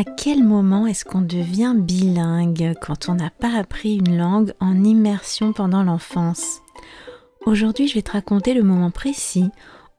À 0.00 0.04
quel 0.04 0.42
moment 0.42 0.86
est-ce 0.86 1.04
qu'on 1.04 1.20
devient 1.20 1.74
bilingue 1.76 2.72
quand 2.80 3.10
on 3.10 3.16
n'a 3.16 3.28
pas 3.28 3.54
appris 3.54 3.96
une 3.96 4.16
langue 4.16 4.54
en 4.58 4.82
immersion 4.82 5.52
pendant 5.52 5.82
l'enfance? 5.82 6.62
Aujourd'hui, 7.44 7.86
je 7.86 7.96
vais 7.96 8.00
te 8.00 8.12
raconter 8.12 8.54
le 8.54 8.62
moment 8.62 8.90
précis 8.90 9.50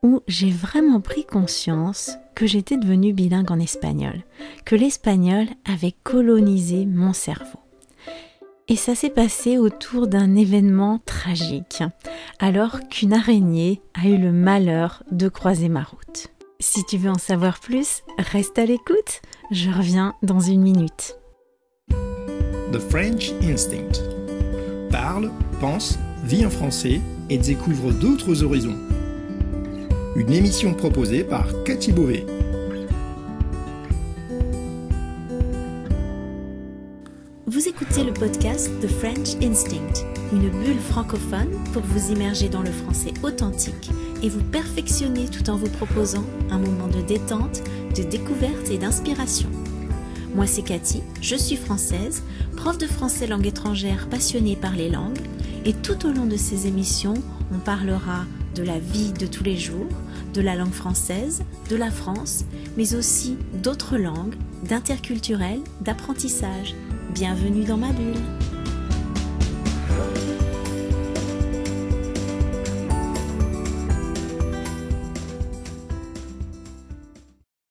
où 0.02 0.22
j'ai 0.28 0.50
vraiment 0.50 1.02
pris 1.02 1.24
conscience 1.24 2.18
que 2.34 2.48
j'étais 2.48 2.78
devenue 2.78 3.14
bilingue 3.14 3.52
en 3.52 3.60
espagnol, 3.60 4.24
que 4.66 4.76
l'espagnol 4.76 5.46
avait 5.72 5.94
colonisé 6.04 6.88
mon 6.88 7.14
cerveau. 7.14 7.60
Et 8.70 8.78
ça 8.78 8.96
s'est 8.96 9.12
passé 9.12 9.60
autour 9.60 10.08
d'un 10.08 10.36
événement 10.36 11.00
tragique, 11.06 11.84
alors 12.40 12.80
qu'une 12.90 13.14
araignée 13.14 13.84
a 13.94 14.08
eu 14.08 14.18
le 14.18 14.32
malheur 14.32 15.04
de 15.12 15.30
croiser 15.30 15.70
ma 15.70 15.84
route. 15.84 16.30
Si 16.60 16.86
tu 16.86 16.98
veux 16.98 17.12
en 17.12 17.20
savoir 17.20 17.60
plus, 17.60 18.02
reste 18.18 18.58
à 18.58 18.66
l'écoute, 18.66 19.22
je 19.52 19.70
reviens 19.70 20.16
dans 20.24 20.40
une 20.40 20.62
minute. 20.62 21.18
The 22.72 22.80
French 22.90 23.34
Instinct. 23.44 24.00
Parle, 24.90 25.30
pense, 25.60 26.00
vit 26.24 26.46
en 26.46 26.50
français 26.50 27.02
et 27.30 27.38
découvre 27.38 27.92
d'autres 27.92 28.44
horizons. 28.44 28.78
Une 30.16 30.32
émission 30.32 30.74
proposée 30.74 31.26
par 31.26 31.48
Cathy 31.66 31.92
Beauvais. 31.92 32.26
Vous 37.46 37.68
écoutez 37.68 38.06
le 38.06 38.14
podcast 38.14 38.72
The 38.82 38.88
French 38.88 39.36
Instinct, 39.44 40.06
une 40.32 40.50
bulle 40.50 40.80
francophone 40.80 41.52
pour 41.74 41.82
vous 41.82 42.12
immerger 42.12 42.48
dans 42.48 42.62
le 42.62 42.72
français 42.72 43.14
authentique 43.22 43.92
et 44.22 44.30
vous 44.30 44.44
perfectionner 44.44 45.28
tout 45.28 45.50
en 45.50 45.58
vous 45.58 45.70
proposant 45.70 46.26
un 46.50 46.60
moment 46.60 46.88
de 46.88 47.02
détente, 47.02 47.62
de 47.96 48.04
découverte 48.04 48.70
et 48.70 48.78
d'inspiration. 48.78 49.50
Moi 50.36 50.48
c'est 50.48 50.62
Cathy, 50.62 51.02
je 51.22 51.36
suis 51.36 51.58
française, 51.58 52.24
prof 52.56 52.78
de 52.78 52.88
français 52.88 53.28
langue 53.28 53.48
étrangère 53.48 54.08
passionnée 54.10 54.56
par 54.56 54.74
les 54.74 54.90
langues 54.90 55.20
et 55.66 55.74
tout 55.74 56.08
au 56.08 56.12
long 56.12 56.26
de 56.26 56.38
ces 56.38 56.68
émissions, 56.68 57.16
on 57.54 57.60
parlera 57.60 58.26
de 58.56 58.64
la 58.64 58.80
vie 58.80 59.14
de 59.14 59.28
tous 59.28 59.44
les 59.44 59.58
jours, 59.58 59.88
de 60.34 60.42
la 60.42 60.56
langue 60.56 60.74
française, 60.74 61.44
de 61.70 61.76
la 61.76 61.92
France, 61.92 62.46
mais 62.78 62.96
aussi 62.96 63.38
d'autres 63.54 63.98
langues, 63.98 64.36
d'interculturel, 64.64 65.60
d'apprentissage 65.82 66.76
Bienvenue 67.14 67.66
dans 67.66 67.76
ma 67.76 67.92
bulle. 67.92 68.61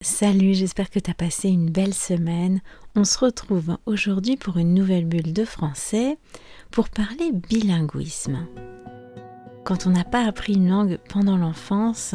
Salut, 0.03 0.55
j'espère 0.55 0.89
que 0.89 0.99
tu 0.99 1.11
as 1.11 1.15
passé 1.15 1.51
une 1.51 1.69
belle 1.69 1.93
semaine. 1.93 2.63
On 2.97 3.05
se 3.05 3.19
retrouve 3.19 3.77
aujourd'hui 3.85 4.39
pour 4.39 4.57
une 4.57 4.73
nouvelle 4.73 5.05
bulle 5.05 5.35
de 5.35 5.45
français 5.45 6.17
pour 6.71 6.89
parler 6.89 7.33
bilinguisme. 7.33 8.47
Quand 9.63 9.87
on 9.87 9.91
n'a 9.91 10.05
pas 10.05 10.25
appris 10.25 10.55
une 10.55 10.71
langue 10.71 10.99
pendant 11.11 11.37
l'enfance, 11.37 12.15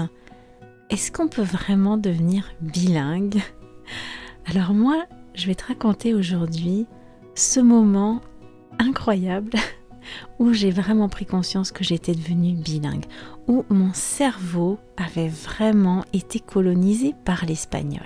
est-ce 0.89 1.11
qu'on 1.11 1.27
peut 1.27 1.43
vraiment 1.43 1.97
devenir 1.97 2.51
bilingue? 2.59 3.43
Alors 4.47 4.73
moi, 4.73 5.05
je 5.35 5.45
vais 5.45 5.53
te 5.53 5.65
raconter 5.65 6.15
aujourd'hui 6.15 6.87
ce 7.35 7.59
moment 7.59 8.19
incroyable 8.79 9.51
où 10.39 10.53
j'ai 10.53 10.71
vraiment 10.71 11.09
pris 11.09 11.25
conscience 11.25 11.71
que 11.71 11.83
j'étais 11.83 12.13
devenue 12.13 12.53
bilingue, 12.53 13.05
où 13.47 13.65
mon 13.69 13.93
cerveau 13.93 14.77
avait 14.97 15.29
vraiment 15.29 16.03
été 16.13 16.39
colonisé 16.39 17.13
par 17.25 17.45
l'espagnol, 17.45 18.01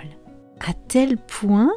à 0.60 0.72
tel 0.88 1.16
point 1.16 1.70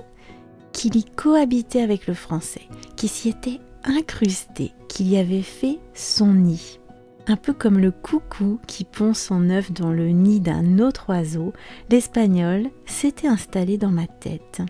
qu'il 0.72 0.96
y 0.96 1.04
cohabitait 1.04 1.82
avec 1.82 2.08
le 2.08 2.14
français, 2.14 2.68
qu'il 2.96 3.10
s'y 3.10 3.30
était 3.30 3.60
incrusté, 3.84 4.72
qu'il 4.90 5.08
y 5.10 5.18
avait 5.18 5.42
fait 5.42 5.80
son 5.94 6.34
nid. 6.34 6.80
Un 7.26 7.38
peu 7.38 7.54
comme 7.54 7.80
le 7.80 7.92
coucou 7.92 8.60
qui 8.68 8.84
pond 8.84 9.14
son 9.14 9.50
œuf 9.50 9.72
dans 9.72 9.92
le 9.92 10.10
nid 10.10 10.42
d'un 10.42 10.80
autre 10.80 11.06
oiseau, 11.08 11.54
l'espagnol 11.90 12.70
s'était 12.86 13.28
installé 13.28 13.78
dans 13.78 13.92
ma 13.92 14.08
tête 14.08 14.62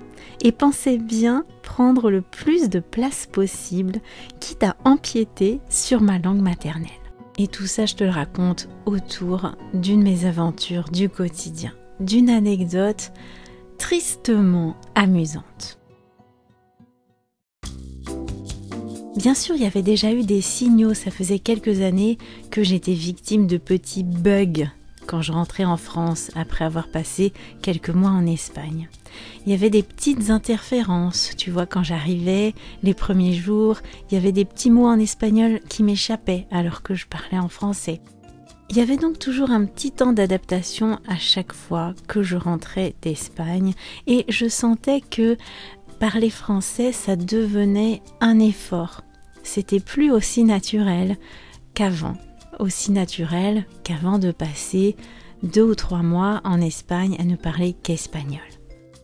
et 0.44 0.52
pensait 0.52 1.00
bien 1.00 1.46
prendre 1.64 2.12
le 2.12 2.22
plus 2.22 2.70
de 2.70 2.80
place 2.80 3.26
possible, 3.26 3.94
quitte 4.40 4.64
à 4.64 4.76
empiéter 4.86 5.62
sur 5.68 6.02
ma 6.02 6.20
langue 6.20 6.42
maternelle. 6.42 6.92
Et 7.40 7.48
tout 7.48 7.66
ça, 7.66 7.88
je 7.88 7.96
te 7.96 8.04
le 8.04 8.12
raconte 8.12 8.70
autour 8.86 9.56
d'une 9.74 10.04
mésaventures 10.04 10.90
du 10.90 11.10
quotidien, 11.10 11.72
d'une 12.00 12.30
anecdote 12.30 13.12
tristement 13.80 14.78
amusante. 14.94 15.80
Bien 19.16 19.36
sûr, 19.36 19.56
il 19.56 19.62
y 19.62 19.68
avait 19.68 19.84
déjà 19.84 20.12
eu 20.12 20.24
des 20.24 20.42
signaux, 20.42 20.96
ça 20.96 21.12
faisait 21.12 21.38
quelques 21.38 21.82
années 21.82 22.18
que 22.50 22.64
j'étais 22.64 22.94
victime 22.94 23.46
de 23.46 23.58
petits 23.58 24.04
bugs 24.04 24.70
quand 25.06 25.22
je 25.22 25.32
rentrais 25.32 25.66
en 25.66 25.78
France 25.78 26.32
après 26.36 26.66
avoir 26.66 26.88
passé 26.88 27.32
quelques 27.62 27.90
mois 27.90 28.10
en 28.10 28.26
Espagne. 28.26 28.90
Il 29.46 29.52
y 29.52 29.56
avait 29.56 29.70
des 29.70 29.84
petites 29.84 30.32
interférences, 30.32 31.32
tu 31.38 31.52
vois, 31.52 31.68
quand 31.68 31.84
j'arrivais 31.84 32.56
les 32.82 32.94
premiers 32.96 33.34
jours, 33.34 33.78
il 34.10 34.16
y 34.16 34.18
avait 34.18 34.32
des 34.32 34.46
petits 34.46 34.72
mots 34.72 34.88
en 34.88 34.98
espagnol 34.98 35.60
qui 35.70 35.84
m'échappaient 35.84 36.48
alors 36.52 36.82
que 36.82 36.96
je 36.96 37.06
parlais 37.06 37.38
en 37.38 37.50
français. 37.50 38.02
Il 38.70 38.78
y 38.78 38.82
avait 38.82 38.98
donc 38.98 39.20
toujours 39.20 39.52
un 39.52 39.66
petit 39.66 39.92
temps 39.92 40.14
d'adaptation 40.14 40.98
à 41.08 41.18
chaque 41.18 41.54
fois 41.54 41.94
que 42.08 42.24
je 42.24 42.38
rentrais 42.38 42.96
d'Espagne 43.04 43.74
et 44.08 44.26
je 44.30 44.48
sentais 44.48 45.02
que 45.02 45.38
parler 46.04 46.30
français, 46.30 46.92
ça 46.92 47.16
devenait 47.16 48.02
un 48.20 48.38
effort. 48.38 49.06
C'était 49.42 49.80
plus 49.80 50.12
aussi 50.12 50.44
naturel 50.44 51.16
qu'avant, 51.76 52.18
aussi 52.60 52.92
naturel 52.92 53.66
qu'avant 53.86 54.20
de 54.20 54.32
passer 54.32 54.98
deux 55.44 55.64
ou 55.64 55.76
trois 55.76 56.04
mois 56.04 56.42
en 56.44 56.60
Espagne 56.60 57.16
à 57.22 57.24
ne 57.24 57.38
parler 57.38 57.72
qu'espagnol. 57.72 58.42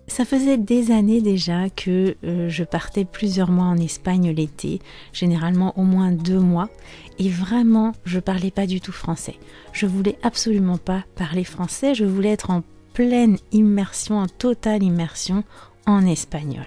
Ça 0.07 0.25
faisait 0.25 0.57
des 0.57 0.91
années 0.91 1.21
déjà 1.21 1.69
que 1.69 2.17
euh, 2.25 2.49
je 2.49 2.65
partais 2.65 3.05
plusieurs 3.05 3.49
mois 3.49 3.67
en 3.67 3.77
Espagne 3.77 4.31
l'été, 4.31 4.81
généralement 5.13 5.79
au 5.79 5.83
moins 5.83 6.11
deux 6.11 6.41
mois, 6.41 6.67
et 7.17 7.29
vraiment 7.29 7.93
je 8.03 8.19
parlais 8.19 8.51
pas 8.51 8.67
du 8.67 8.81
tout 8.81 8.91
français. 8.91 9.35
Je 9.71 9.85
voulais 9.85 10.17
absolument 10.21 10.77
pas 10.77 11.05
parler 11.15 11.45
français, 11.45 11.95
je 11.95 12.03
voulais 12.03 12.33
être 12.33 12.49
en 12.49 12.61
pleine 12.93 13.37
immersion, 13.53 14.17
en 14.17 14.27
totale 14.27 14.83
immersion 14.83 15.45
en 15.85 16.05
espagnol. 16.05 16.65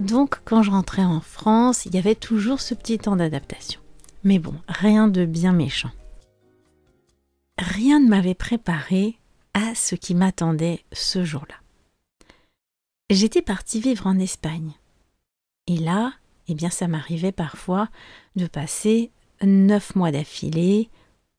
Donc 0.00 0.40
quand 0.44 0.62
je 0.62 0.70
rentrais 0.70 1.04
en 1.04 1.20
France, 1.20 1.84
il 1.86 1.94
y 1.94 1.98
avait 1.98 2.14
toujours 2.14 2.60
ce 2.60 2.74
petit 2.74 2.98
temps 2.98 3.16
d'adaptation. 3.16 3.80
Mais 4.24 4.38
bon, 4.38 4.54
rien 4.68 5.08
de 5.08 5.24
bien 5.24 5.52
méchant. 5.52 5.90
Rien 7.58 8.00
ne 8.00 8.08
m'avait 8.08 8.34
préparé 8.34 9.18
à 9.52 9.74
ce 9.74 9.94
qui 9.94 10.14
m'attendait 10.14 10.84
ce 10.92 11.24
jour-là. 11.24 11.56
J'étais 13.10 13.42
partie 13.42 13.80
vivre 13.80 14.06
en 14.06 14.18
Espagne. 14.18 14.72
Et 15.66 15.76
là, 15.76 16.12
eh 16.48 16.54
bien 16.54 16.70
ça 16.70 16.88
m'arrivait 16.88 17.32
parfois 17.32 17.88
de 18.36 18.46
passer 18.46 19.10
neuf 19.42 19.94
mois 19.96 20.12
d'affilée, 20.12 20.88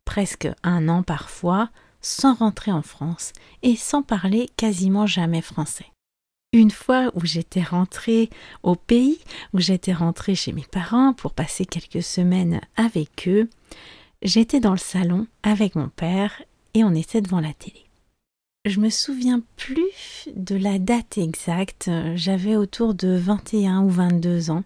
presque 0.06 0.50
un 0.64 0.90
an 0.90 1.02
parfois, 1.02 1.70
sans 2.02 2.34
rentrer 2.34 2.72
en 2.72 2.82
France 2.82 3.34
et 3.64 3.76
sans 3.76 4.04
parler 4.04 4.50
quasiment 4.58 5.06
jamais 5.06 5.42
français. 5.42 5.91
Une 6.54 6.72
fois 6.72 7.12
où 7.16 7.26
j'étais 7.26 7.64
rentrée 7.64 8.30
au 8.62 8.76
pays, 8.76 9.20
où 9.54 9.60
j'étais 9.60 9.94
rentrée 9.94 10.36
chez 10.36 10.52
mes 10.52 10.66
parents 10.70 11.14
pour 11.14 11.32
passer 11.32 11.66
quelques 11.66 12.04
semaines 12.04 12.60
avec 12.76 13.26
eux, 13.30 13.50
j'étais 14.22 14.60
dans 14.60 14.72
le 14.72 14.78
salon 14.78 15.28
avec 15.44 15.76
mon 15.76 15.88
père 15.88 16.44
et 16.74 16.84
on 16.84 16.94
était 16.94 17.22
devant 17.22 17.40
la 17.40 17.54
télé. 17.54 17.86
Je 18.66 18.82
me 18.82 18.90
souviens 18.90 19.42
plus 19.56 20.28
de 20.36 20.56
la 20.56 20.78
date 20.78 21.18
exacte, 21.18 21.90
j'avais 22.16 22.58
autour 22.58 22.96
de 22.96 23.16
21 23.16 23.84
ou 23.84 23.90
22 23.90 24.52
ans. 24.52 24.64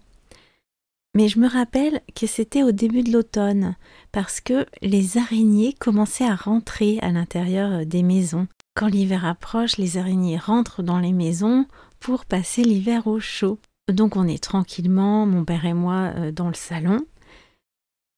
Mais 1.14 1.28
je 1.28 1.38
me 1.38 1.48
rappelle 1.48 2.02
que 2.14 2.26
c'était 2.26 2.64
au 2.64 2.72
début 2.72 3.02
de 3.02 3.12
l'automne, 3.12 3.76
parce 4.12 4.40
que 4.40 4.66
les 4.82 5.16
araignées 5.16 5.72
commençaient 5.72 6.28
à 6.28 6.34
rentrer 6.34 6.98
à 7.00 7.10
l'intérieur 7.10 7.86
des 7.86 8.02
maisons. 8.02 8.48
Quand 8.76 8.88
l'hiver 8.88 9.24
approche, 9.24 9.78
les 9.78 9.96
araignées 9.96 10.36
rentrent 10.36 10.82
dans 10.82 10.98
les 10.98 11.14
maisons 11.14 11.64
pour 11.98 12.26
passer 12.26 12.62
l'hiver 12.62 13.06
au 13.06 13.20
chaud. 13.20 13.58
Donc 13.90 14.16
on 14.16 14.28
est 14.28 14.42
tranquillement, 14.42 15.24
mon 15.24 15.46
père 15.46 15.64
et 15.64 15.72
moi, 15.72 16.12
euh, 16.16 16.30
dans 16.30 16.48
le 16.48 16.54
salon. 16.54 17.06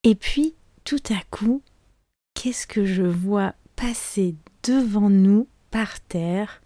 Et 0.02 0.16
puis, 0.16 0.56
tout 0.82 1.02
à 1.10 1.22
coup, 1.30 1.62
qu'est-ce 2.34 2.66
que 2.66 2.84
je 2.84 3.04
vois 3.04 3.54
passer 3.76 4.34
devant 4.64 5.10
nous, 5.10 5.46
par 5.70 6.00
terre, 6.00 6.60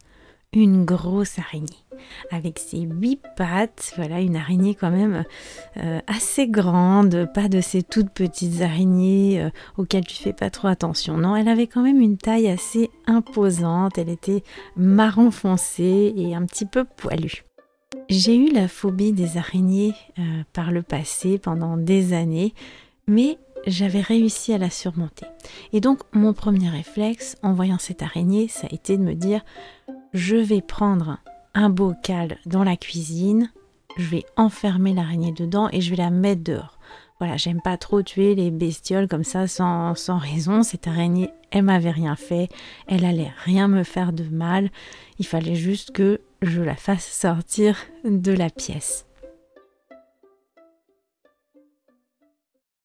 une 0.52 0.84
grosse 0.84 1.38
araignée 1.38 1.82
avec 2.30 2.58
ses 2.58 2.80
huit 2.80 3.20
pattes, 3.36 3.92
voilà 3.96 4.20
une 4.20 4.36
araignée 4.36 4.74
quand 4.74 4.90
même 4.90 5.24
euh, 5.78 6.00
assez 6.06 6.48
grande, 6.48 7.28
pas 7.32 7.48
de 7.48 7.60
ces 7.60 7.82
toutes 7.82 8.10
petites 8.10 8.60
araignées 8.60 9.40
euh, 9.40 9.50
auxquelles 9.76 10.06
tu 10.06 10.16
fais 10.16 10.32
pas 10.32 10.50
trop 10.50 10.68
attention. 10.68 11.16
Non, 11.16 11.36
elle 11.36 11.48
avait 11.48 11.66
quand 11.66 11.82
même 11.82 12.00
une 12.00 12.18
taille 12.18 12.48
assez 12.48 12.90
imposante, 13.06 13.98
elle 13.98 14.08
était 14.08 14.42
marron 14.76 15.30
foncé 15.30 16.12
et 16.16 16.34
un 16.34 16.44
petit 16.44 16.66
peu 16.66 16.84
poilue. 16.84 17.44
J'ai 18.08 18.36
eu 18.36 18.52
la 18.52 18.68
phobie 18.68 19.12
des 19.12 19.36
araignées 19.36 19.94
euh, 20.18 20.42
par 20.52 20.70
le 20.70 20.82
passé 20.82 21.38
pendant 21.38 21.76
des 21.76 22.12
années, 22.12 22.52
mais 23.06 23.38
j'avais 23.66 24.00
réussi 24.00 24.52
à 24.52 24.58
la 24.58 24.70
surmonter. 24.70 25.26
Et 25.72 25.80
donc 25.80 26.00
mon 26.12 26.32
premier 26.32 26.68
réflexe 26.68 27.36
en 27.42 27.54
voyant 27.54 27.78
cette 27.78 28.02
araignée, 28.02 28.48
ça 28.48 28.66
a 28.70 28.74
été 28.74 28.96
de 28.96 29.02
me 29.02 29.14
dire, 29.14 29.44
je 30.12 30.36
vais 30.36 30.60
prendre 30.60 31.18
un 31.54 31.70
bocal 31.70 32.38
dans 32.46 32.64
la 32.64 32.76
cuisine, 32.76 33.50
je 33.96 34.08
vais 34.08 34.24
enfermer 34.36 34.94
l'araignée 34.94 35.32
dedans 35.32 35.68
et 35.72 35.80
je 35.80 35.90
vais 35.90 35.96
la 35.96 36.10
mettre 36.10 36.42
dehors. 36.42 36.78
Voilà, 37.18 37.36
j'aime 37.36 37.60
pas 37.62 37.76
trop 37.76 38.02
tuer 38.02 38.34
les 38.34 38.50
bestioles 38.50 39.06
comme 39.06 39.22
ça 39.22 39.46
sans, 39.46 39.94
raison. 40.18 40.62
Cette 40.62 40.88
araignée, 40.88 41.30
elle 41.50 41.62
m'avait 41.62 41.90
rien 41.90 42.16
fait, 42.16 42.48
elle 42.88 43.04
allait 43.04 43.32
rien 43.44 43.68
me 43.68 43.84
faire 43.84 44.12
de 44.12 44.24
mal. 44.24 44.70
Il 45.18 45.26
fallait 45.26 45.54
juste 45.54 45.92
que 45.92 46.20
je 46.40 46.62
la 46.62 46.74
fasse 46.74 47.06
sortir 47.06 47.76
de 48.04 48.32
la 48.32 48.50
pièce. 48.50 49.06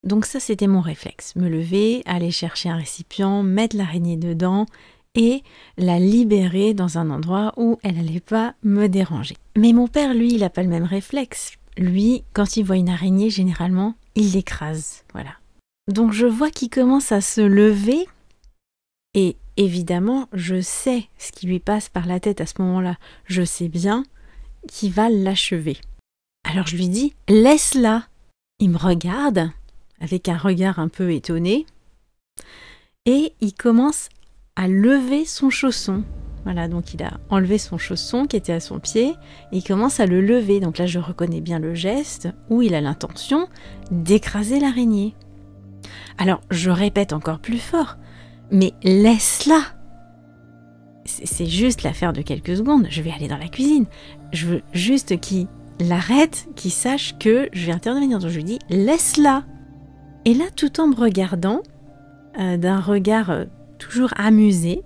Donc 0.04 0.26
ça, 0.26 0.40
c'était 0.40 0.68
mon 0.68 0.82
réflexe. 0.82 1.36
Me 1.36 1.50
lever, 1.50 2.04
aller 2.06 2.32
chercher 2.32 2.70
un 2.70 2.78
récipient, 2.78 3.44
mettre 3.44 3.76
l'araignée 3.76 4.18
dedans 4.18 4.68
et 5.16 5.44
la 5.78 6.00
libérer 6.00 6.74
dans 6.74 6.98
un 6.98 7.10
endroit 7.10 7.54
où 7.58 7.80
elle 7.84 7.96
n'allait 7.96 8.20
pas 8.20 8.56
me 8.64 8.88
déranger. 8.88 9.36
Mais 9.58 9.74
mon 9.74 9.88
père, 9.88 10.14
lui, 10.14 10.34
il 10.34 10.42
n'a 10.42 10.50
pas 10.50 10.64
le 10.64 10.70
même 10.70 10.84
réflexe. 10.84 11.54
Lui, 11.78 12.24
quand 12.34 12.58
il 12.58 12.64
voit 12.64 12.78
une 12.78 12.90
araignée, 12.90 13.30
généralement, 13.30 13.96
il 14.16 14.34
l'écrase. 14.34 15.04
Voilà. 15.14 15.32
Donc 15.88 16.12
je 16.12 16.26
vois 16.26 16.50
qu'il 16.50 16.70
commence 16.70 17.12
à 17.12 17.22
se 17.22 17.42
lever 17.42 18.08
et 19.14 19.36
évidemment, 19.56 20.28
je 20.34 20.62
sais 20.62 21.08
ce 21.18 21.32
qui 21.32 21.48
lui 21.48 21.60
passe 21.60 21.90
par 21.90 22.06
la 22.06 22.20
tête 22.20 22.42
à 22.42 22.46
ce 22.46 22.62
moment-là. 22.62 22.98
Je 23.26 23.44
sais 23.44 23.70
bien 23.70 24.04
qu'il 24.68 24.92
va 24.92 25.10
l'achever. 25.10 25.78
Alors 26.44 26.68
je 26.68 26.76
lui 26.76 26.90
dis 26.90 27.14
Laisse-la. 27.28 28.08
Il 28.60 28.72
me 28.72 28.78
regarde 28.78 29.52
avec 30.00 30.30
un 30.30 30.38
regard 30.38 30.80
un 30.80 30.88
peu 30.88 31.12
étonné 31.12 31.66
et 33.06 33.34
il 33.40 33.54
commence 33.54 34.10
à 34.58 34.68
lever 34.68 35.24
son 35.24 35.50
chausson. 35.50 36.04
Voilà, 36.44 36.68
donc 36.68 36.94
il 36.94 37.04
a 37.04 37.20
enlevé 37.30 37.58
son 37.58 37.78
chausson 37.78 38.26
qui 38.26 38.38
était 38.38 38.54
à 38.54 38.60
son 38.60 38.80
pied 38.80 39.10
et 39.52 39.58
il 39.58 39.64
commence 39.64 40.00
à 40.00 40.08
le 40.08 40.20
lever. 40.20 40.60
Donc 40.60 40.80
là, 40.80 40.88
je 40.88 40.98
reconnais 40.98 41.42
bien 41.42 41.60
le 41.60 41.76
geste 41.76 42.30
où 42.50 42.62
il 42.62 42.74
a 42.74 42.82
l'intention 42.82 43.48
d'écraser 43.92 44.60
l'araignée. 44.60 45.16
Alors, 46.18 46.42
je 46.50 46.72
répète 46.72 47.14
encore 47.14 47.40
plus 47.40 47.60
fort, 47.60 47.98
mais 48.52 48.74
laisse-la 48.82 49.62
C'est 51.06 51.46
juste 51.46 51.84
l'affaire 51.84 52.12
de 52.14 52.24
quelques 52.24 52.58
secondes. 52.58 52.88
Je 52.90 53.02
vais 53.04 53.12
aller 53.12 53.28
dans 53.28 53.38
la 53.38 53.50
cuisine. 53.50 53.86
Je 54.34 54.48
veux 54.48 54.62
juste 54.74 55.20
qu'il 55.20 55.48
l'arrête, 55.80 56.48
qu'il 56.56 56.72
sache 56.72 57.16
que 57.20 57.48
je 57.54 57.68
vais 57.68 57.74
intervenir. 57.74 58.18
Donc 58.18 58.32
je 58.32 58.38
lui 58.38 58.44
dis 58.44 58.60
laisse-la 58.70 59.44
Et 60.26 60.34
là, 60.34 60.46
tout 60.56 60.80
en 60.80 60.88
me 60.88 60.96
regardant, 60.96 61.62
euh, 62.40 62.58
d'un 62.58 62.80
regard 62.80 63.30
euh, 63.32 63.46
toujours 63.78 64.14
amusé, 64.18 64.82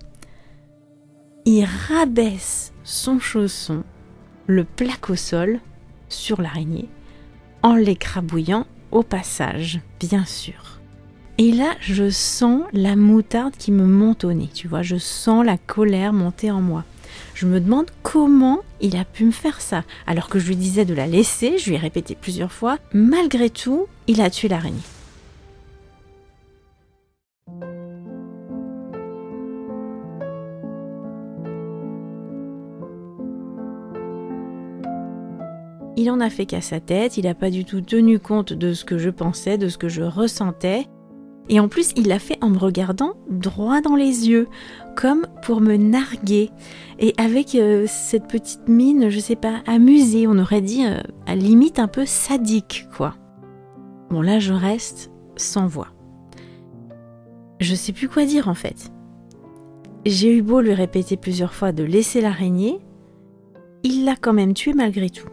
il 1.45 1.65
rabaisse 1.87 2.73
son 2.83 3.19
chausson, 3.19 3.83
le 4.47 4.63
plaque 4.63 5.09
au 5.09 5.15
sol, 5.15 5.59
sur 6.09 6.41
l'araignée, 6.41 6.89
en 7.63 7.75
l'écrabouillant 7.75 8.65
au 8.91 9.03
passage, 9.03 9.79
bien 9.99 10.25
sûr. 10.25 10.79
Et 11.37 11.51
là, 11.51 11.73
je 11.79 12.09
sens 12.09 12.63
la 12.73 12.95
moutarde 12.95 13.55
qui 13.57 13.71
me 13.71 13.85
monte 13.85 14.25
au 14.25 14.33
nez, 14.33 14.49
tu 14.53 14.67
vois, 14.67 14.83
je 14.83 14.97
sens 14.97 15.45
la 15.45 15.57
colère 15.57 16.13
monter 16.13 16.51
en 16.51 16.61
moi. 16.61 16.83
Je 17.33 17.47
me 17.47 17.59
demande 17.59 17.89
comment 18.03 18.59
il 18.79 18.95
a 18.95 19.05
pu 19.05 19.25
me 19.25 19.31
faire 19.31 19.61
ça, 19.61 19.83
alors 20.05 20.29
que 20.29 20.37
je 20.37 20.47
lui 20.47 20.55
disais 20.55 20.85
de 20.85 20.93
la 20.93 21.07
laisser, 21.07 21.57
je 21.57 21.69
lui 21.69 21.75
ai 21.75 21.79
répété 21.79 22.15
plusieurs 22.15 22.51
fois, 22.51 22.77
malgré 22.93 23.49
tout, 23.49 23.87
il 24.07 24.21
a 24.21 24.29
tué 24.29 24.47
l'araignée. 24.49 24.77
Fait 36.29 36.45
qu'à 36.45 36.61
sa 36.61 36.79
tête, 36.79 37.17
il 37.17 37.25
n'a 37.25 37.33
pas 37.33 37.49
du 37.49 37.65
tout 37.65 37.81
tenu 37.81 38.19
compte 38.19 38.53
de 38.53 38.73
ce 38.73 38.85
que 38.85 38.97
je 38.97 39.09
pensais, 39.09 39.57
de 39.57 39.69
ce 39.69 39.77
que 39.77 39.89
je 39.89 40.03
ressentais. 40.03 40.85
Et 41.49 41.59
en 41.59 41.67
plus, 41.67 41.91
il 41.95 42.07
l'a 42.07 42.19
fait 42.19 42.37
en 42.41 42.49
me 42.49 42.57
regardant 42.57 43.13
droit 43.29 43.81
dans 43.81 43.95
les 43.95 44.29
yeux, 44.29 44.47
comme 44.95 45.27
pour 45.41 45.59
me 45.59 45.75
narguer. 45.75 46.49
Et 46.99 47.13
avec 47.17 47.55
euh, 47.55 47.85
cette 47.87 48.27
petite 48.27 48.67
mine, 48.67 49.09
je 49.09 49.19
sais 49.19 49.35
pas, 49.35 49.61
amusée, 49.65 50.27
on 50.27 50.37
aurait 50.37 50.61
dit 50.61 50.85
euh, 50.85 51.01
à 51.25 51.35
limite 51.35 51.79
un 51.79 51.87
peu 51.87 52.05
sadique, 52.05 52.87
quoi. 52.95 53.15
Bon, 54.09 54.21
là, 54.21 54.39
je 54.39 54.53
reste 54.53 55.11
sans 55.35 55.67
voix. 55.67 55.89
Je 57.59 57.75
sais 57.75 57.93
plus 57.93 58.07
quoi 58.07 58.25
dire 58.25 58.47
en 58.47 58.53
fait. 58.53 58.91
J'ai 60.05 60.35
eu 60.35 60.41
beau 60.41 60.61
lui 60.61 60.73
répéter 60.73 61.15
plusieurs 61.15 61.53
fois 61.53 61.71
de 61.71 61.83
laisser 61.83 62.21
l'araignée, 62.21 62.79
il 63.83 64.03
l'a 64.03 64.15
quand 64.15 64.33
même 64.33 64.53
tué 64.53 64.73
malgré 64.73 65.09
tout. 65.09 65.27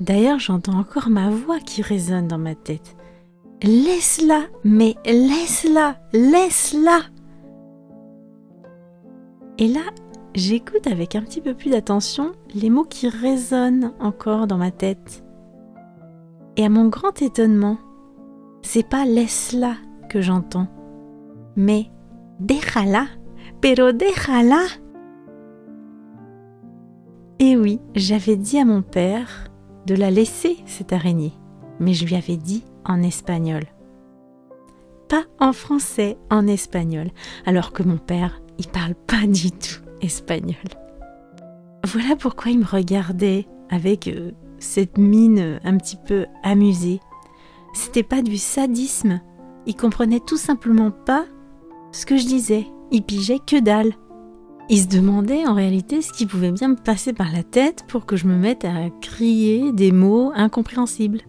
D'ailleurs, 0.00 0.38
j'entends 0.38 0.78
encore 0.78 1.08
ma 1.08 1.30
voix 1.30 1.58
qui 1.58 1.82
résonne 1.82 2.28
dans 2.28 2.38
ma 2.38 2.54
tête. 2.54 2.96
Laisse-la, 3.62 4.42
mais 4.64 4.94
laisse-la, 5.06 5.96
laisse-la. 6.12 7.00
Et 9.58 9.68
là, 9.68 9.80
j'écoute 10.34 10.86
avec 10.86 11.16
un 11.16 11.22
petit 11.22 11.40
peu 11.40 11.54
plus 11.54 11.70
d'attention 11.70 12.32
les 12.54 12.68
mots 12.68 12.84
qui 12.84 13.08
résonnent 13.08 13.92
encore 13.98 14.46
dans 14.46 14.58
ma 14.58 14.70
tête. 14.70 15.24
Et 16.58 16.64
à 16.64 16.68
mon 16.68 16.88
grand 16.88 17.22
étonnement, 17.22 17.78
c'est 18.60 18.86
pas 18.86 19.06
laisse-la 19.06 19.74
que 20.10 20.20
j'entends, 20.20 20.68
mais 21.56 21.90
déjala, 22.40 23.06
pero 23.62 23.92
déjala. 23.92 24.64
Et 27.38 27.56
oui, 27.56 27.80
j'avais 27.94 28.36
dit 28.36 28.58
à 28.58 28.64
mon 28.64 28.82
père 28.82 29.50
de 29.86 29.94
la 29.94 30.10
laisser, 30.10 30.58
cette 30.66 30.92
araignée, 30.92 31.32
mais 31.80 31.94
je 31.94 32.04
lui 32.04 32.16
avais 32.16 32.36
dit 32.36 32.64
en 32.84 33.02
espagnol. 33.02 33.62
Pas 35.08 35.24
en 35.38 35.52
français, 35.52 36.18
en 36.30 36.46
espagnol, 36.46 37.10
alors 37.44 37.72
que 37.72 37.82
mon 37.82 37.98
père, 37.98 38.42
il 38.58 38.66
parle 38.66 38.94
pas 38.94 39.26
du 39.26 39.52
tout 39.52 39.80
espagnol. 40.00 40.56
Voilà 41.84 42.16
pourquoi 42.16 42.50
il 42.50 42.58
me 42.58 42.64
regardait 42.64 43.46
avec 43.70 44.08
euh, 44.08 44.32
cette 44.58 44.98
mine 44.98 45.60
un 45.62 45.76
petit 45.76 45.96
peu 45.96 46.26
amusée. 46.42 47.00
C'était 47.72 48.02
pas 48.02 48.22
du 48.22 48.38
sadisme, 48.38 49.20
il 49.66 49.76
comprenait 49.76 50.20
tout 50.20 50.36
simplement 50.36 50.90
pas 50.90 51.26
ce 51.92 52.06
que 52.06 52.16
je 52.16 52.26
disais, 52.26 52.66
il 52.90 53.02
pigeait 53.02 53.38
que 53.38 53.60
dalle. 53.60 53.92
Il 54.68 54.82
se 54.82 54.88
demandait 54.88 55.46
en 55.46 55.54
réalité 55.54 56.02
ce 56.02 56.12
qui 56.12 56.26
pouvait 56.26 56.50
bien 56.50 56.68
me 56.68 56.76
passer 56.76 57.12
par 57.12 57.30
la 57.30 57.44
tête 57.44 57.84
pour 57.86 58.04
que 58.04 58.16
je 58.16 58.26
me 58.26 58.34
mette 58.34 58.64
à 58.64 58.90
crier 59.00 59.70
des 59.70 59.92
mots 59.92 60.32
incompréhensibles. 60.34 61.20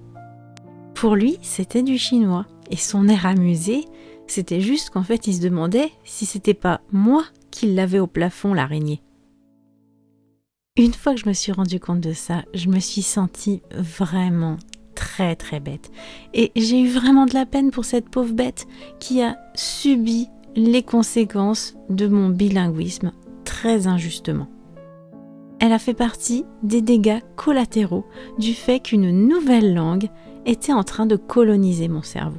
Pour 0.96 1.16
lui, 1.16 1.38
c'était 1.44 1.84
du 1.84 2.00
chinois, 2.00 2.48
et 2.72 2.78
son 2.78 3.08
air 3.08 3.28
amusé, 3.28 3.86
c'était 4.26 4.60
juste 4.60 4.90
qu'en 4.90 5.04
fait 5.04 5.28
il 5.28 5.36
se 5.36 5.42
demandait 5.42 5.92
si 6.04 6.26
c'était 6.26 6.56
pas 6.56 6.82
moi 6.92 7.26
qui 7.52 7.68
l'avais 7.68 8.00
au 8.00 8.08
plafond 8.08 8.56
l'araignée. 8.56 9.04
Une 10.76 10.94
fois 10.94 11.14
que 11.14 11.22
je 11.22 11.30
me 11.30 11.34
suis 11.34 11.52
rendu 11.52 11.80
compte 11.80 12.02
de 12.02 12.14
ça, 12.14 12.44
je 12.56 12.70
me 12.70 12.80
suis 12.80 13.04
sentie 13.04 13.62
vraiment 13.72 14.58
très 14.96 15.36
très 15.36 15.60
bête. 15.60 15.92
Et 16.34 16.52
j'ai 16.56 16.82
eu 16.82 16.90
vraiment 16.90 17.28
de 17.28 17.36
la 17.36 17.46
peine 17.46 17.70
pour 17.70 17.86
cette 17.86 18.10
pauvre 18.10 18.34
bête 18.34 18.66
qui 19.00 19.22
a 19.22 19.38
subi 19.54 20.28
les 20.56 20.82
conséquences 20.82 21.76
de 21.90 22.08
mon 22.08 22.30
bilinguisme 22.30 23.12
très 23.58 23.88
injustement. 23.88 24.48
Elle 25.60 25.74
a 25.74 25.80
fait 25.80 25.96
partie 25.96 26.46
des 26.62 26.84
dégâts 26.84 27.22
collatéraux 27.36 28.06
du 28.38 28.54
fait 28.54 28.80
qu'une 28.80 29.10
nouvelle 29.28 29.74
langue 29.74 30.10
était 30.46 30.74
en 30.74 30.84
train 30.84 31.08
de 31.08 31.16
coloniser 31.16 31.88
mon 31.88 32.04
cerveau. 32.04 32.38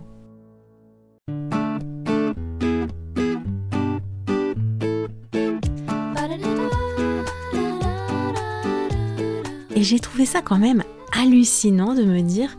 Et 9.75 9.83
j'ai 9.83 9.99
trouvé 9.99 10.25
ça 10.25 10.41
quand 10.41 10.59
même 10.59 10.85
hallucinant 11.21 11.95
de 11.95 12.05
me 12.05 12.21
dire 12.21 12.57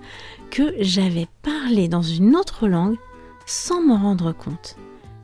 que 0.52 0.74
j'avais 0.82 1.28
parlé 1.44 1.88
dans 1.88 2.02
une 2.02 2.36
autre 2.36 2.68
langue 2.68 2.98
sans 3.46 3.82
m'en 3.82 3.98
rendre 3.98 4.34
compte. 4.34 4.76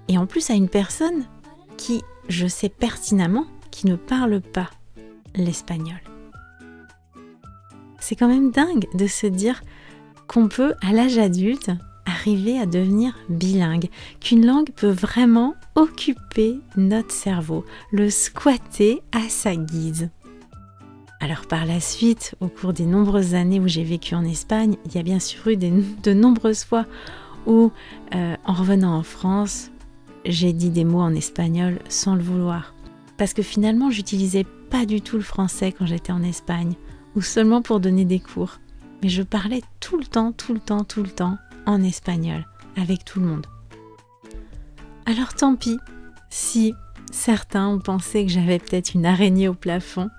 Et 0.08 0.18
en 0.18 0.26
plus 0.26 0.50
à 0.50 0.54
une 0.54 0.70
personne 0.70 1.26
qui 1.76 2.02
je 2.30 2.48
sais 2.48 2.70
pertinemment 2.70 3.46
qu'il 3.72 3.90
ne 3.92 3.96
parle 3.96 4.42
pas 4.42 4.70
l'espagnol. 5.36 6.00
C'est 8.00 8.16
quand 8.16 8.28
même 8.28 8.52
dingue 8.52 8.88
de 8.94 9.08
se 9.08 9.28
dire 9.28 9.62
qu'on 10.28 10.48
peut, 10.48 10.74
à 10.82 10.94
l'âge 10.94 11.18
adulte, 11.18 11.72
arriver 12.06 12.60
à 12.60 12.66
devenir 12.66 13.18
bilingue, 13.30 13.90
qu'une 14.20 14.46
langue 14.46 14.70
peut 14.76 14.92
vraiment 14.92 15.56
occuper 15.76 16.60
notre 16.78 17.12
cerveau, 17.12 17.66
le 17.92 18.10
squatter 18.10 19.02
à 19.12 19.28
sa 19.30 19.56
guise. 19.56 20.10
Alors 21.20 21.48
par 21.48 21.66
la 21.66 21.80
suite, 21.80 22.36
au 22.40 22.48
cours 22.48 22.74
des 22.74 22.86
nombreuses 22.86 23.34
années 23.34 23.60
où 23.60 23.68
j'ai 23.68 23.84
vécu 23.84 24.14
en 24.16 24.24
Espagne, 24.24 24.76
il 24.86 24.96
y 24.96 25.00
a 25.00 25.04
bien 25.04 25.20
sûr 25.20 25.48
eu 25.48 25.58
de 25.58 26.14
nombreuses 26.14 26.64
fois 26.64 26.86
où, 27.48 27.72
euh, 28.14 28.36
en 28.46 28.54
revenant 28.54 28.96
en 28.96 29.04
France, 29.04 29.72
j'ai 30.26 30.54
dit 30.54 30.70
des 30.70 30.84
mots 30.84 31.02
en 31.02 31.14
espagnol 31.14 31.80
sans 31.90 32.16
le 32.16 32.24
vouloir. 32.24 32.74
Parce 33.18 33.34
que 33.34 33.42
finalement, 33.42 33.92
j'utilisais 33.92 34.46
pas 34.70 34.86
du 34.86 35.02
tout 35.02 35.18
le 35.18 35.24
français 35.24 35.72
quand 35.72 35.86
j'étais 35.86 36.12
en 36.12 36.24
Espagne, 36.24 36.74
ou 37.16 37.22
seulement 37.22 37.62
pour 37.62 37.80
donner 37.80 38.06
des 38.06 38.20
cours. 38.20 38.60
Mais 39.02 39.10
je 39.10 39.24
parlais 39.24 39.62
tout 39.80 39.98
le 39.98 40.06
temps, 40.06 40.32
tout 40.32 40.54
le 40.54 40.60
temps, 40.60 40.84
tout 40.84 41.04
le 41.04 41.10
temps 41.10 41.38
en 41.66 41.82
espagnol, 41.82 42.46
avec 42.76 43.06
tout 43.06 43.20
le 43.20 43.28
monde. 43.28 43.48
Alors 45.06 45.34
tant 45.34 45.56
pis, 45.56 45.78
si 46.30 46.74
certains 47.12 47.68
ont 47.68 47.80
pensé 47.80 48.26
que 48.26 48.32
j'avais 48.32 48.60
peut-être 48.60 48.96
une 48.96 49.06
araignée 49.06 49.48
au 49.48 49.54
plafond, 49.54 50.10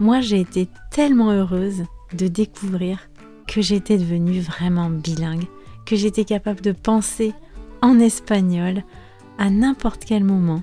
moi 0.00 0.20
j'ai 0.20 0.40
été 0.40 0.68
tellement 0.90 1.30
heureuse 1.30 1.84
de 2.14 2.26
découvrir 2.26 3.08
que 3.46 3.62
j'étais 3.62 3.96
devenue 3.96 4.40
vraiment 4.40 4.90
bilingue, 4.90 5.46
que 5.86 5.96
j'étais 5.96 6.24
capable 6.24 6.60
de 6.60 6.72
penser 6.72 7.32
en 7.80 7.98
espagnol 8.00 8.82
à 9.38 9.50
n'importe 9.50 10.04
quel 10.04 10.24
moment, 10.24 10.62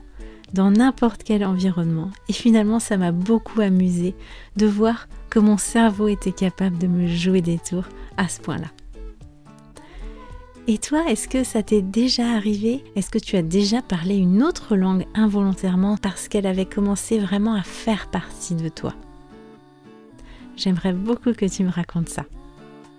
dans 0.53 0.71
n'importe 0.71 1.23
quel 1.23 1.43
environnement. 1.45 2.11
Et 2.29 2.33
finalement, 2.33 2.79
ça 2.79 2.97
m'a 2.97 3.11
beaucoup 3.11 3.61
amusé 3.61 4.15
de 4.55 4.65
voir 4.65 5.07
que 5.29 5.39
mon 5.39 5.57
cerveau 5.57 6.07
était 6.07 6.31
capable 6.31 6.77
de 6.77 6.87
me 6.87 7.07
jouer 7.07 7.41
des 7.41 7.57
tours 7.57 7.87
à 8.17 8.27
ce 8.27 8.39
point-là. 8.39 8.67
Et 10.67 10.79
toi, 10.79 11.05
est-ce 11.09 11.27
que 11.27 11.43
ça 11.43 11.61
t'est 11.61 11.83
déjà 11.83 12.31
arrivé? 12.31 12.83
Est-ce 12.95 13.11
que 13.11 13.19
tu 13.19 13.35
as 13.35 13.43
déjà 13.43 13.83
parlé 13.83 14.15
une 14.17 14.41
autre 14.41 14.75
langue 14.75 15.05
involontairement 15.13 15.95
parce 15.97 16.27
qu'elle 16.27 16.47
avait 16.47 16.65
commencé 16.65 17.19
vraiment 17.19 17.53
à 17.53 17.61
faire 17.61 18.09
partie 18.09 18.55
de 18.55 18.69
toi? 18.69 18.93
J'aimerais 20.57 20.93
beaucoup 20.93 21.33
que 21.33 21.45
tu 21.45 21.63
me 21.63 21.69
racontes 21.69 22.09
ça. 22.09 22.25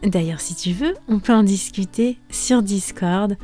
D'ailleurs, 0.06 0.40
si 0.40 0.54
tu 0.54 0.70
veux, 0.70 0.94
on 1.08 1.18
peut 1.18 1.34
en 1.34 1.42
discuter 1.42 2.16
sur 2.30 2.62
Discord 2.62 3.36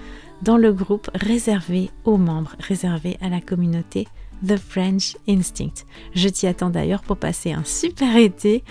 dans 0.43 0.57
le 0.57 0.73
groupe 0.73 1.11
réservé 1.13 1.91
aux 2.05 2.17
membres, 2.17 2.55
réservé 2.61 3.19
à 3.21 3.29
la 3.29 3.41
communauté 3.41 4.07
The 4.47 4.57
French 4.57 5.17
Instinct. 5.29 5.85
Je 6.15 6.29
t'y 6.29 6.47
attends 6.47 6.71
d'ailleurs 6.71 7.03
pour 7.03 7.17
passer 7.17 7.53
un 7.53 7.65
super 7.65 8.17
été 8.17 8.63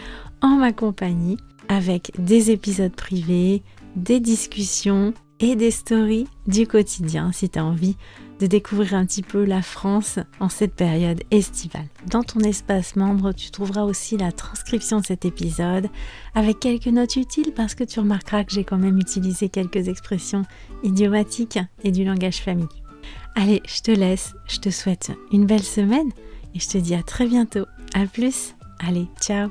en 0.41 0.55
ma 0.55 0.71
compagnie 0.71 1.37
avec 1.67 2.13
des 2.17 2.51
épisodes 2.51 2.95
privés, 2.95 3.61
des 3.97 4.21
discussions 4.21 5.13
et 5.41 5.57
des 5.57 5.71
stories 5.71 6.27
du 6.47 6.67
quotidien 6.67 7.33
si 7.33 7.49
tu 7.49 7.59
as 7.59 7.65
envie 7.65 7.97
de 8.41 8.47
découvrir 8.47 8.95
un 8.95 9.05
petit 9.05 9.21
peu 9.21 9.45
la 9.45 9.61
France 9.61 10.17
en 10.39 10.49
cette 10.49 10.73
période 10.73 11.21
estivale. 11.29 11.85
Dans 12.07 12.23
ton 12.23 12.39
espace 12.39 12.95
membre, 12.95 13.33
tu 13.33 13.51
trouveras 13.51 13.83
aussi 13.83 14.17
la 14.17 14.31
transcription 14.31 14.99
de 14.99 15.05
cet 15.05 15.25
épisode 15.25 15.87
avec 16.33 16.59
quelques 16.59 16.87
notes 16.87 17.15
utiles 17.15 17.53
parce 17.55 17.75
que 17.75 17.83
tu 17.83 17.99
remarqueras 17.99 18.43
que 18.43 18.51
j'ai 18.51 18.63
quand 18.63 18.79
même 18.79 18.97
utilisé 18.97 19.49
quelques 19.49 19.87
expressions 19.87 20.43
idiomatiques 20.83 21.59
et 21.83 21.91
du 21.91 22.03
langage 22.03 22.41
famille. 22.41 22.67
Allez, 23.35 23.61
je 23.67 23.81
te 23.81 23.91
laisse, 23.91 24.33
je 24.47 24.57
te 24.57 24.69
souhaite 24.71 25.11
une 25.31 25.45
belle 25.45 25.63
semaine 25.63 26.09
et 26.55 26.59
je 26.59 26.67
te 26.67 26.77
dis 26.79 26.95
à 26.95 27.03
très 27.03 27.27
bientôt. 27.27 27.65
À 27.93 28.05
plus. 28.07 28.55
Allez, 28.79 29.07
ciao. 29.21 29.49